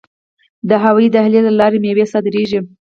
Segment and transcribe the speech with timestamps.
[0.69, 2.59] د هوایی دهلیز له لارې میوې صادریږي.